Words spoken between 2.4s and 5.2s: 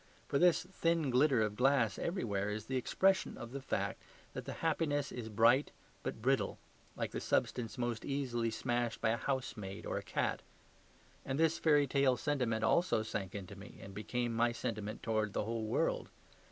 is the expression of the fact that the happiness